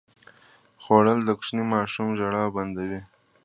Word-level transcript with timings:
خوړل 0.83 1.19
د 1.23 1.29
کوچني 1.37 1.63
ماشوم 1.73 2.07
ژړا 2.19 2.43
بنده 2.55 2.83
وي 2.89 3.01